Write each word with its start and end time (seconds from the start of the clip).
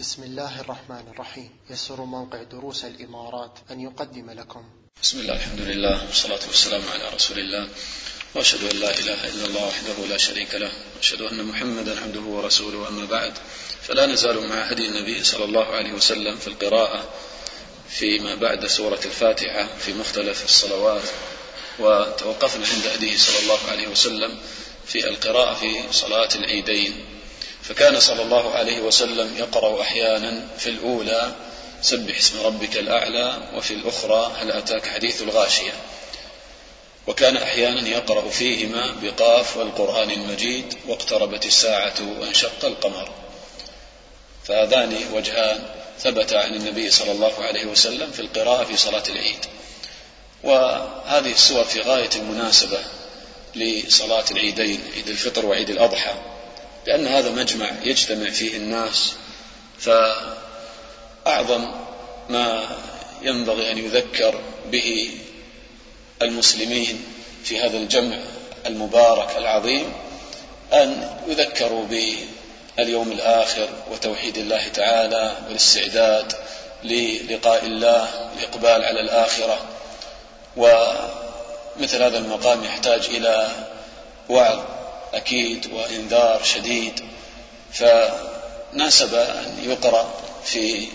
بسم 0.00 0.22
الله 0.22 0.60
الرحمن 0.60 1.04
الرحيم 1.12 1.50
يسر 1.70 2.00
موقع 2.04 2.42
دروس 2.42 2.84
الإمارات 2.84 3.50
أن 3.70 3.80
يقدم 3.80 4.30
لكم 4.30 4.64
بسم 5.02 5.20
الله 5.20 5.34
الحمد 5.36 5.60
لله 5.60 6.06
والصلاة 6.06 6.40
والسلام 6.46 6.82
على 6.94 7.08
رسول 7.14 7.38
الله 7.38 7.68
وأشهد 8.34 8.70
أن 8.70 8.80
لا 8.80 8.98
إله 8.98 9.28
إلا 9.28 9.44
الله 9.44 9.66
وحده 9.66 10.06
لا 10.08 10.16
شريك 10.16 10.54
له 10.54 10.70
وأشهد 10.96 11.22
أن 11.22 11.44
محمدا 11.46 12.00
عبده 12.00 12.20
ورسوله 12.20 12.88
أما 12.88 13.04
بعد 13.04 13.32
فلا 13.82 14.06
نزال 14.06 14.48
مع 14.48 14.56
هدي 14.62 14.88
النبي 14.88 15.24
صلى 15.24 15.44
الله 15.44 15.66
عليه 15.66 15.92
وسلم 15.92 16.36
في 16.36 16.46
القراءة 16.48 17.04
فيما 17.90 18.34
بعد 18.34 18.66
سورة 18.66 19.00
الفاتحة 19.04 19.66
في 19.78 19.92
مختلف 19.94 20.44
الصلوات 20.44 21.08
وتوقفنا 21.78 22.66
عند 22.66 22.84
هديه 22.96 23.16
صلى 23.18 23.38
الله 23.42 23.60
عليه 23.70 23.88
وسلم 23.88 24.38
في 24.86 25.08
القراءة 25.08 25.54
في 25.54 25.92
صلاة 25.92 26.28
العيدين 26.34 27.19
فكان 27.70 28.00
صلى 28.00 28.22
الله 28.22 28.50
عليه 28.54 28.80
وسلم 28.80 29.36
يقرأ 29.38 29.82
أحيانا 29.82 30.42
في 30.58 30.70
الأولى 30.70 31.32
سبح 31.82 32.18
اسم 32.18 32.40
ربك 32.46 32.76
الأعلى 32.76 33.38
وفي 33.56 33.74
الأخرى 33.74 34.32
هل 34.40 34.52
أتاك 34.52 34.86
حديث 34.86 35.22
الغاشية 35.22 35.72
وكان 37.06 37.36
أحيانا 37.36 37.88
يقرأ 37.88 38.28
فيهما 38.30 38.94
بقاف 39.02 39.56
والقرآن 39.56 40.10
المجيد 40.10 40.74
واقتربت 40.88 41.46
الساعة 41.46 41.94
وانشق 42.20 42.64
القمر 42.64 43.10
فهذان 44.44 44.94
وجهان 45.14 45.62
ثبت 46.00 46.32
عن 46.32 46.54
النبي 46.54 46.90
صلى 46.90 47.12
الله 47.12 47.32
عليه 47.44 47.64
وسلم 47.66 48.10
في 48.10 48.20
القراءة 48.20 48.64
في 48.64 48.76
صلاة 48.76 49.02
العيد 49.08 49.46
وهذه 50.44 51.32
السور 51.32 51.64
في 51.64 51.80
غاية 51.80 52.10
المناسبة 52.16 52.78
لصلاة 53.54 54.24
العيدين 54.30 54.80
عيد 54.96 55.08
الفطر 55.08 55.46
وعيد 55.46 55.70
الأضحى 55.70 56.29
لأن 56.90 57.06
هذا 57.06 57.30
مجمع 57.30 57.70
يجتمع 57.84 58.30
فيه 58.30 58.56
الناس 58.56 59.12
فأعظم 59.78 61.70
ما 62.28 62.64
ينبغي 63.22 63.72
أن 63.72 63.78
يذكر 63.78 64.40
به 64.70 65.10
المسلمين 66.22 67.04
في 67.44 67.60
هذا 67.60 67.76
الجمع 67.76 68.16
المبارك 68.66 69.36
العظيم 69.38 69.92
أن 70.72 71.10
يذكروا 71.28 71.86
باليوم 71.86 73.12
الآخر 73.12 73.68
وتوحيد 73.92 74.38
الله 74.38 74.68
تعالى 74.68 75.32
والاستعداد 75.48 76.32
للقاء 76.84 77.64
الله 77.66 78.08
الإقبال 78.38 78.84
على 78.84 79.00
الآخرة 79.00 79.58
ومثل 80.56 82.02
هذا 82.02 82.18
المقام 82.18 82.64
يحتاج 82.64 83.04
إلى 83.06 83.48
وعظ 84.28 84.64
أكيد 85.14 85.72
وإنذار 85.72 86.42
شديد 86.42 87.04
فناسب 87.72 89.14
أن 89.14 89.58
يقرأ 89.70 90.14
في 90.44 90.88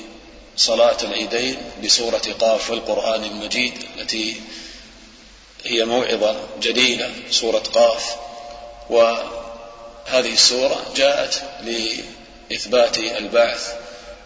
صلاة 0.58 0.98
العيدين 1.04 1.58
بسورة 1.84 2.22
قاف 2.42 2.70
والقرآن 2.70 3.24
المجيد 3.24 3.74
التي 4.00 4.42
هي 5.64 5.86
موعظة 5.86 6.36
جليلة 6.62 7.12
سورة 7.32 7.60
قاف 7.74 8.16
وهذه 8.90 9.34
السورة 10.34 10.86
جاءت 10.96 11.44
لإثبات 12.52 12.98
البعث 12.98 13.74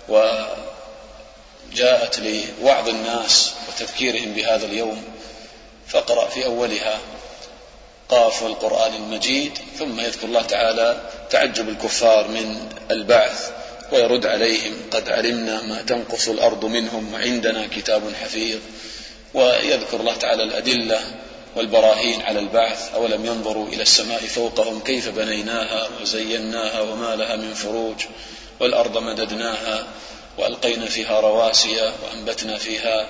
وجاءت 0.10 2.20
لوعظ 2.20 2.90
الناس 2.90 3.54
وتذكيرهم 3.67 4.34
بهذا 4.34 4.66
اليوم 4.66 5.04
فاقرأ 5.88 6.30
في 6.30 6.45
أولها 6.45 7.00
قاف 8.09 8.43
والقرآن 8.43 8.93
المجيد 8.93 9.57
ثم 9.79 9.99
يذكر 9.99 10.27
الله 10.27 10.41
تعالى 10.41 11.02
تعجب 11.29 11.69
الكفار 11.69 12.27
من 12.27 12.71
البعث 12.91 13.52
ويرد 13.91 14.25
عليهم 14.25 14.73
قد 14.91 15.09
علمنا 15.09 15.61
ما 15.61 15.81
تنقص 15.81 16.27
الأرض 16.30 16.65
منهم 16.65 17.13
وعندنا 17.13 17.67
كتاب 17.67 18.02
حفيظ 18.23 18.57
ويذكر 19.33 19.99
الله 19.99 20.15
تعالى 20.15 20.43
الأدلة 20.43 20.99
والبراهين 21.55 22.21
على 22.21 22.39
البعث 22.39 22.89
أولم 22.95 23.25
ينظروا 23.25 23.67
إلى 23.67 23.81
السماء 23.81 24.19
فوقهم 24.21 24.80
كيف 24.80 25.09
بنيناها 25.09 25.87
وزيناها 26.02 26.81
وما 26.81 27.15
لها 27.15 27.36
من 27.36 27.53
فروج 27.53 28.05
والأرض 28.59 28.98
مددناها 28.98 29.87
وألقينا 30.37 30.86
فيها 30.86 31.19
رواسي 31.19 31.92
وأنبتنا 32.03 32.58
فيها 32.58 33.08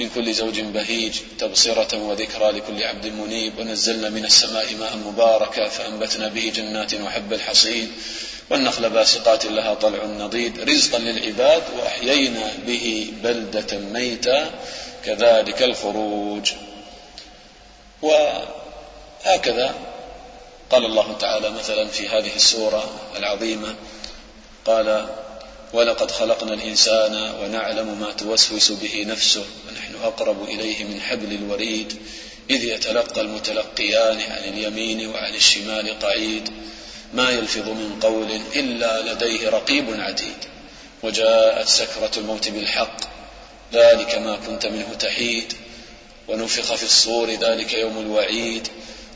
من 0.00 0.08
كل 0.08 0.34
زوج 0.34 0.60
بهيج 0.60 1.14
تبصرة 1.38 2.02
وذكرى 2.02 2.50
لكل 2.50 2.82
عبد 2.84 3.06
منيب 3.06 3.58
ونزلنا 3.58 4.08
من 4.08 4.24
السماء 4.24 4.74
ماء 4.74 4.96
مباركا 4.96 5.68
فأنبتنا 5.68 6.28
به 6.28 6.52
جنات 6.54 6.94
وحب 6.94 7.32
الحصيد 7.32 7.88
والنخل 8.50 8.90
باسقات 8.90 9.46
لها 9.46 9.74
طلع 9.74 10.04
نضيد 10.04 10.60
رزقا 10.60 10.98
للعباد 10.98 11.62
وأحيينا 11.78 12.50
به 12.66 13.12
بلدة 13.24 13.78
ميتا 13.78 14.50
كذلك 15.04 15.62
الخروج 15.62 16.52
وهكذا 18.02 19.74
قال 20.70 20.84
الله 20.84 21.16
تعالى 21.20 21.50
مثلا 21.50 21.88
في 21.88 22.08
هذه 22.08 22.30
السورة 22.36 22.90
العظيمة 23.18 23.74
قال 24.66 25.08
ولقد 25.72 26.10
خلقنا 26.10 26.54
الإنسان 26.54 27.34
ونعلم 27.42 27.98
ما 28.00 28.12
توسوس 28.12 28.72
به 28.72 29.04
نفسه 29.08 29.44
ونحن 29.68 29.94
أقرب 30.04 30.44
إليه 30.48 30.84
من 30.84 31.00
حبل 31.00 31.32
الوريد 31.34 31.96
إذ 32.50 32.64
يتلقى 32.64 33.20
المتلقيان 33.20 34.20
عن 34.20 34.44
اليمين 34.48 35.06
وعن 35.08 35.34
الشمال 35.34 35.98
قعيد 35.98 36.50
ما 37.14 37.30
يلفظ 37.30 37.68
من 37.68 37.98
قول 38.02 38.28
إلا 38.56 39.12
لديه 39.12 39.48
رقيب 39.48 39.84
عتيد 40.00 40.38
وجاءت 41.02 41.68
سكرة 41.68 42.10
الموت 42.16 42.48
بالحق 42.48 42.96
ذلك 43.72 44.14
ما 44.18 44.36
كنت 44.46 44.66
منه 44.66 44.94
تحيد 44.98 45.52
ونفخ 46.28 46.74
في 46.74 46.82
الصور 46.84 47.30
ذلك 47.30 47.72
يوم 47.74 47.98
الوعيد 47.98 48.68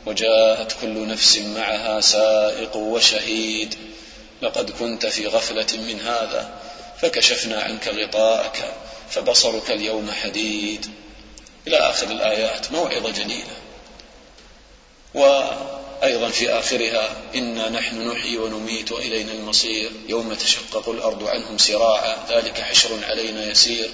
وجاءت 0.05 0.75
كل 0.81 1.07
نفس 1.07 1.37
معها 1.37 2.01
سائق 2.01 2.75
وشهيد 2.75 3.75
لقد 4.45 4.71
كنت 4.71 5.05
في 5.05 5.27
غفلة 5.27 5.67
من 5.87 6.01
هذا 6.01 6.49
فكشفنا 7.01 7.59
عنك 7.59 7.87
غطاءك 7.87 8.73
فبصرك 9.09 9.71
اليوم 9.71 10.11
حديد 10.11 10.85
إلى 11.67 11.77
آخر 11.77 12.07
الآيات 12.07 12.71
موعظة 12.71 13.11
جليلة 13.11 13.55
وأيضا 15.13 16.29
في 16.29 16.49
آخرها 16.51 17.09
إنا 17.35 17.69
نحن 17.69 18.07
نحيي 18.09 18.37
ونميت 18.37 18.91
وإلينا 18.91 19.31
المصير 19.31 19.91
يوم 20.09 20.33
تشقق 20.33 20.89
الأرض 20.89 21.27
عنهم 21.27 21.57
سراعا 21.57 22.15
ذلك 22.29 22.59
حشر 22.59 22.99
علينا 23.03 23.45
يسير 23.51 23.89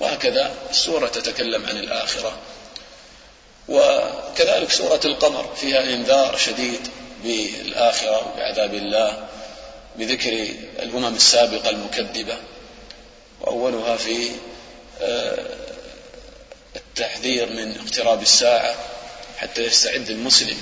وهكذا 0.00 0.54
السورة 0.70 1.06
تتكلم 1.06 1.66
عن 1.66 1.76
الآخرة 1.76 2.32
وكذلك 3.68 4.70
سورة 4.70 5.00
القمر 5.04 5.50
فيها 5.60 5.82
إنذار 5.94 6.36
شديد 6.36 6.80
بالآخرة 7.24 8.32
وبعذاب 8.34 8.74
الله 8.74 9.26
بذكر 9.98 10.32
الامم 10.78 11.14
السابقه 11.14 11.70
المكذبه 11.70 12.36
واولها 13.40 13.96
في 13.96 14.28
آه، 15.00 15.44
التحذير 16.76 17.50
من 17.52 17.78
اقتراب 17.84 18.22
الساعه 18.22 18.74
حتى 19.38 19.64
يستعد 19.64 20.10
المسلم 20.10 20.56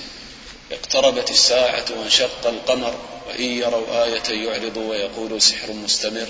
اقتربت 0.73 1.31
الساعه 1.31 1.85
وانشق 1.99 2.47
القمر 2.47 2.95
وان 3.29 3.43
يروا 3.43 4.05
ايه 4.05 4.49
يعرضوا 4.49 4.91
ويقولوا 4.91 5.39
سحر 5.39 5.73
مستمر 5.73 6.27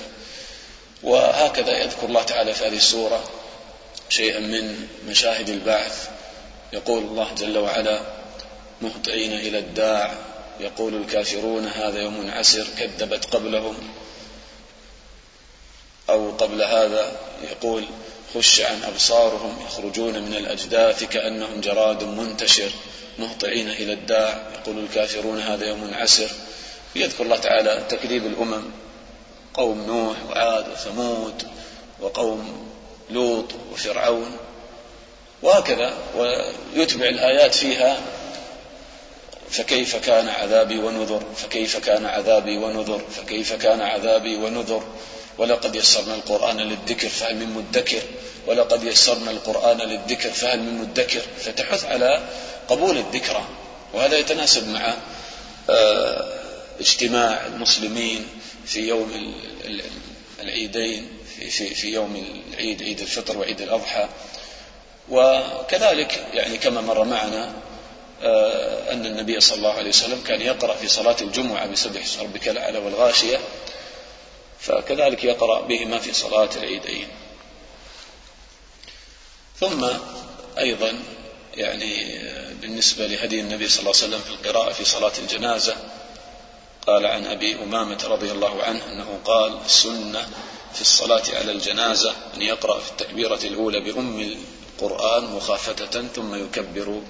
وهكذا 1.02 1.78
يذكر 1.82 2.06
الله 2.06 2.22
تعالى 2.22 2.54
في 2.54 2.66
هذه 2.66 2.76
السوره 2.76 3.24
شيئا 4.08 4.40
من 4.40 4.86
مشاهد 5.08 5.48
البعث 5.48 6.08
يقول 6.72 7.02
الله 7.02 7.34
جل 7.38 7.58
وعلا 7.58 8.00
مهطعين 8.82 9.32
الى 9.32 9.58
الداع 9.58 10.14
يقول 10.60 10.94
الكافرون 10.94 11.66
هذا 11.68 12.00
يوم 12.02 12.30
عسر 12.30 12.66
كذبت 12.78 13.24
قبلهم 13.26 13.78
أو 16.10 16.30
قبل 16.30 16.62
هذا 16.62 17.16
يقول 17.50 17.84
خش 18.34 18.60
عن 18.60 18.82
أبصارهم 18.82 19.56
يخرجون 19.66 20.22
من 20.22 20.34
الأجداث 20.34 21.04
كأنهم 21.04 21.60
جراد 21.60 22.04
منتشر 22.04 22.70
مهطعين 23.18 23.70
إلى 23.70 23.92
الداع 23.92 24.42
يقول 24.54 24.78
الكافرون 24.84 25.40
هذا 25.40 25.66
يوم 25.66 25.94
عسر 25.94 26.28
يذكر 26.96 27.24
الله 27.24 27.36
تعالى 27.38 27.84
تكذيب 27.88 28.26
الأمم 28.26 28.62
قوم 29.54 29.82
نوح 29.86 30.16
وعاد 30.30 30.68
وثمود 30.72 31.42
وقوم 32.00 32.68
لوط 33.10 33.44
وفرعون 33.72 34.36
وهكذا 35.42 35.94
ويتبع 36.16 37.06
الآيات 37.08 37.54
فيها 37.54 38.00
فكيف 39.50 39.96
كان 39.96 40.28
عذابي 40.28 40.78
ونذر 40.78 41.22
فكيف 41.36 41.76
كان 41.76 42.06
عذابي 42.06 42.56
ونذر 42.58 42.98
فكيف 43.10 43.52
كان 43.52 43.80
عذابي 43.80 44.36
ونذر 44.36 44.82
ولقد 45.38 45.74
يسرنا 45.74 46.14
القرآن 46.14 46.56
للذكر 46.56 47.08
فهل 47.08 47.36
من 47.36 47.50
مدكر 47.52 48.02
ولقد 48.46 48.82
يسرنا 48.84 49.30
القرآن 49.30 49.76
للذكر 49.78 50.30
فهل 50.30 50.58
من 50.60 50.78
مدكر 50.78 51.20
فتحث 51.40 51.84
على 51.84 52.22
قبول 52.68 52.98
الذكرى 52.98 53.44
وهذا 53.94 54.18
يتناسب 54.18 54.68
مع 54.68 54.94
آه، 55.70 56.32
اجتماع 56.80 57.46
المسلمين 57.46 58.26
في 58.66 58.88
يوم 58.88 59.34
العيدين 60.40 61.08
في, 61.40 61.50
في 61.74 61.92
يوم 61.92 62.42
العيد 62.52 62.82
عيد 62.82 63.00
الفطر 63.00 63.38
وعيد 63.38 63.60
الأضحى 63.60 64.08
وكذلك 65.08 66.24
يعني 66.34 66.56
كما 66.58 66.80
مر 66.80 67.04
معنا 67.04 67.52
آه، 68.22 68.92
أن 68.92 69.06
النبي 69.06 69.40
صلى 69.40 69.58
الله 69.58 69.72
عليه 69.72 69.88
وسلم 69.88 70.20
كان 70.26 70.40
يقرأ 70.40 70.74
في 70.74 70.88
صلاة 70.88 71.16
الجمعة 71.20 71.66
بسبح 71.66 72.02
ربك 72.20 72.48
الأعلى 72.48 72.78
والغاشية 72.78 73.40
فكذلك 74.60 75.24
يقرأ 75.24 75.60
بهما 75.60 75.98
في 75.98 76.12
صلاة 76.12 76.48
العيدين 76.56 77.08
ثم 79.60 79.86
أيضا 80.58 81.02
يعني 81.54 82.16
آه، 82.18 82.52
بالنسبة 82.52 83.06
لهدي 83.06 83.40
النبي 83.40 83.68
صلى 83.68 83.80
الله 83.80 84.02
عليه 84.02 84.06
وسلم 84.14 84.20
في 84.20 84.30
القراءة 84.30 84.72
في 84.72 84.84
صلاة 84.84 85.12
الجنازة 85.18 85.76
قال 86.86 87.06
عن 87.06 87.26
أبي 87.26 87.54
أمامة 87.62 87.98
رضي 88.06 88.30
الله 88.32 88.62
عنه 88.62 88.84
أنه 88.92 89.18
قال 89.24 89.58
السنة 89.64 90.28
في 90.74 90.80
الصلاة 90.80 91.22
على 91.32 91.52
الجنازة 91.52 92.14
أن 92.36 92.42
يقرأ 92.42 92.80
في 92.80 92.90
التكبيرة 92.90 93.40
الأولى 93.44 93.80
بأم 93.80 94.36
القرآن 94.80 95.24
مخافتة 95.24 96.08
ثم 96.08 96.34
يكبر 96.34 97.02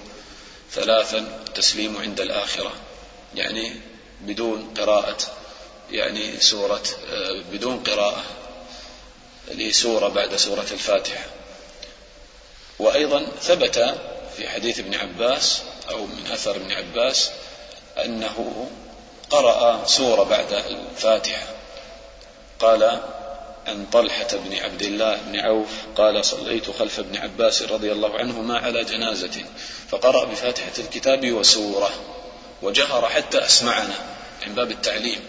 ثلاثا 0.71 1.17
التسليم 1.47 1.97
عند 1.97 2.21
الآخرة 2.21 2.71
يعني 3.35 3.73
بدون 4.21 4.73
قراءة 4.77 5.17
يعني 5.91 6.39
سورة 6.39 6.83
آه، 7.09 7.41
بدون 7.51 7.79
قراءة 7.83 8.23
لسورة 9.51 10.07
بعد 10.07 10.35
سورة 10.35 10.65
الفاتحة 10.71 11.25
وأيضا 12.79 13.25
ثبت 13.41 13.95
في 14.37 14.49
حديث 14.49 14.79
ابن 14.79 14.93
عباس 14.95 15.61
أو 15.89 16.05
من 16.05 16.27
أثر 16.33 16.55
ابن 16.55 16.71
عباس 16.71 17.29
أنه 18.05 18.69
قرأ 19.29 19.85
سورة 19.85 20.23
بعد 20.23 20.53
الفاتحة 20.53 21.47
قال 22.59 22.99
عن 23.69 23.85
طلحة 23.91 24.27
بن 24.33 24.55
عبد 24.55 24.81
الله 24.81 25.17
بن 25.27 25.39
عوف 25.39 25.69
قال 25.97 26.25
صليت 26.25 26.69
خلف 26.71 26.99
ابن 26.99 27.17
عباس 27.17 27.61
رضي 27.61 27.91
الله 27.91 28.17
عنهما 28.17 28.57
على 28.57 28.83
جنازة 28.83 29.45
فقرأ 29.89 30.25
بفاتحة 30.25 30.71
الكتاب 30.79 31.31
وسورة 31.31 31.89
وجهر 32.61 33.09
حتى 33.09 33.45
أسمعنا 33.45 33.93
من 34.47 34.53
باب 34.55 34.71
التعليم 34.71 35.19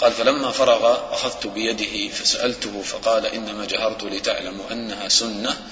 قال 0.00 0.12
فلما 0.12 0.50
فرغ 0.50 1.12
أخذت 1.14 1.46
بيده 1.46 2.12
فسألته 2.14 2.82
فقال 2.82 3.26
إنما 3.26 3.64
جهرت 3.66 4.02
لتعلموا 4.04 4.64
أنها 4.72 5.08
سنة 5.08 5.68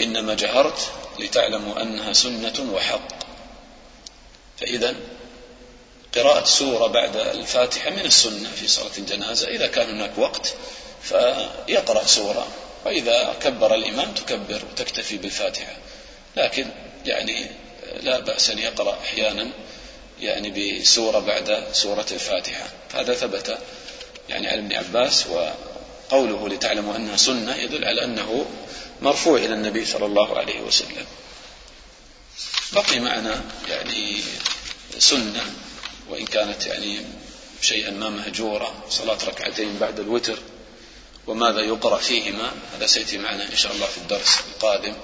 إنما 0.00 0.34
جهرت 0.34 0.92
لتعلموا 1.18 1.82
أنها 1.82 2.12
سنة 2.12 2.68
وحق 2.72 3.08
فإذا 4.58 4.94
قراءة 6.14 6.44
سورة 6.44 6.86
بعد 6.86 7.16
الفاتحة 7.16 7.90
من 7.90 7.98
السنة 8.04 8.50
في 8.56 8.68
صلاة 8.68 8.98
الجنازة 8.98 9.48
إذا 9.48 9.66
كان 9.66 9.88
هناك 9.90 10.10
وقت 10.18 10.54
فيقرأ 11.02 12.04
سورة 12.06 12.46
وإذا 12.84 13.34
كبر 13.42 13.74
الإمام 13.74 14.12
تكبر 14.14 14.62
وتكتفي 14.72 15.16
بالفاتحة 15.16 15.76
لكن 16.36 16.66
يعني 17.06 17.46
لا 18.02 18.20
بأس 18.20 18.50
أن 18.50 18.58
يقرأ 18.58 18.98
أحيانا 19.04 19.50
يعني 20.20 20.78
بسورة 20.80 21.18
بعد 21.18 21.64
سورة 21.72 22.06
الفاتحة 22.10 22.66
هذا 22.94 23.14
ثبت 23.14 23.58
يعني 24.28 24.48
عن 24.48 24.58
ابن 24.58 24.72
عباس 24.72 25.26
وقوله 25.26 26.48
لتعلموا 26.48 26.96
أنها 26.96 27.16
سنة 27.16 27.56
يدل 27.56 27.84
على 27.84 28.04
أنه 28.04 28.46
مرفوع 29.02 29.38
إلى 29.38 29.54
النبي 29.54 29.86
صلى 29.86 30.06
الله 30.06 30.38
عليه 30.38 30.60
وسلم 30.60 31.06
بقي 32.72 33.00
معنا 33.00 33.42
يعني 33.70 34.16
سنة 34.98 35.52
وإن 36.10 36.26
كانت 36.26 36.66
يعني 36.66 37.00
شيئا 37.62 37.90
ما 37.90 38.08
مهجورة 38.10 38.84
صلاة 38.90 39.18
ركعتين 39.26 39.78
بعد 39.78 40.00
الوتر 40.00 40.38
وماذا 41.26 41.60
يقرأ 41.60 41.98
فيهما 41.98 42.52
هذا 42.76 42.86
سيأتي 42.86 43.18
معنا 43.18 43.44
إن 43.50 43.56
شاء 43.56 43.72
الله 43.72 43.86
في 43.86 43.98
الدرس 43.98 44.38
القادم 44.54 44.94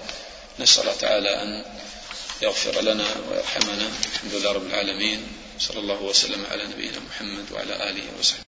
نسأل 0.61 0.83
الله 0.85 0.97
تعالى 1.01 1.29
أن 1.43 1.65
يغفر 2.43 2.81
لنا 2.81 3.07
ويرحمنا 3.31 3.89
الحمد 4.15 4.35
لله 4.35 4.53
رب 4.53 4.67
العالمين 4.67 5.21
صلى 5.59 5.79
الله 5.79 6.03
وسلم 6.03 6.45
على 6.51 6.65
نبينا 6.65 6.99
محمد 7.09 7.45
وعلى 7.53 7.91
آله 7.91 8.03
وصحبه 8.19 8.41